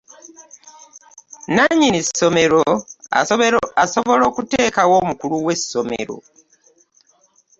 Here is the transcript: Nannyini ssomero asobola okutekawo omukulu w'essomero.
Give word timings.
Nannyini 1.55 1.99
ssomero 2.07 2.63
asobola 3.83 4.23
okutekawo 4.31 4.93
omukulu 5.01 5.35
w'essomero. 5.45 6.17